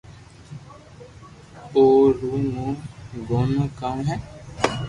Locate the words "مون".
2.51-2.73